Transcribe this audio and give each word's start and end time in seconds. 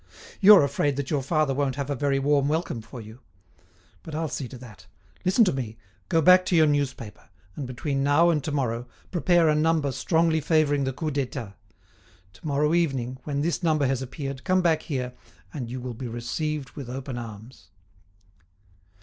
"You're 0.39 0.63
afraid 0.63 0.95
that 0.95 1.11
your 1.11 1.21
father 1.21 1.53
won't 1.53 1.75
have 1.75 1.91
a 1.91 1.95
very 1.95 2.17
warm 2.17 2.47
welcome 2.47 2.81
for 2.81 2.99
you. 2.99 3.19
But 4.01 4.15
I'll 4.15 4.27
see 4.29 4.47
to 4.47 4.57
that. 4.57 4.87
Listen 5.25 5.45
to 5.45 5.53
me: 5.53 5.77
go 6.09 6.23
back 6.23 6.43
to 6.47 6.55
your 6.55 6.65
newspaper, 6.65 7.29
and, 7.55 7.67
between 7.67 8.01
now 8.03 8.31
and 8.31 8.43
to 8.45 8.51
morrow, 8.51 8.87
prepare 9.11 9.47
a 9.47 9.53
number 9.53 9.91
strongly 9.91 10.41
favouring 10.41 10.85
the 10.85 10.93
Coup 10.93 11.11
d'État. 11.11 11.53
To 12.33 12.47
morrow 12.47 12.73
evening, 12.73 13.19
when 13.25 13.41
this 13.41 13.61
number 13.61 13.85
has 13.85 14.01
appeared, 14.01 14.43
come 14.43 14.63
back 14.63 14.81
here 14.81 15.13
and 15.53 15.69
you 15.69 15.79
will 15.79 15.93
be 15.93 16.07
received 16.07 16.71
with 16.71 16.89
open 16.89 17.19
arms." 17.19 17.69